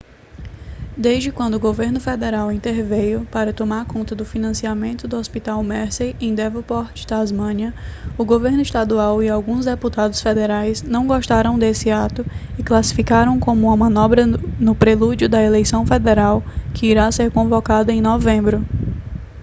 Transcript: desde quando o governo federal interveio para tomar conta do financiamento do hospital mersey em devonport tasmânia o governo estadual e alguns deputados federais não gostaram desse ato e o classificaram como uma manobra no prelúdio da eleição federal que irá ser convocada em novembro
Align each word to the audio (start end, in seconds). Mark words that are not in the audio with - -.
desde 0.97 1.31
quando 1.31 1.53
o 1.53 1.59
governo 1.59 1.99
federal 1.99 2.51
interveio 2.51 3.23
para 3.31 3.53
tomar 3.53 3.85
conta 3.85 4.15
do 4.15 4.25
financiamento 4.25 5.07
do 5.07 5.15
hospital 5.15 5.61
mersey 5.61 6.15
em 6.19 6.33
devonport 6.33 7.05
tasmânia 7.05 7.71
o 8.17 8.25
governo 8.25 8.63
estadual 8.63 9.21
e 9.21 9.29
alguns 9.29 9.65
deputados 9.65 10.19
federais 10.19 10.81
não 10.81 11.05
gostaram 11.05 11.59
desse 11.59 11.91
ato 11.91 12.25
e 12.57 12.61
o 12.61 12.65
classificaram 12.65 13.39
como 13.39 13.67
uma 13.67 13.77
manobra 13.77 14.25
no 14.25 14.73
prelúdio 14.73 15.29
da 15.29 15.39
eleição 15.43 15.85
federal 15.85 16.41
que 16.73 16.87
irá 16.87 17.11
ser 17.11 17.29
convocada 17.29 17.93
em 17.93 18.01
novembro 18.01 18.65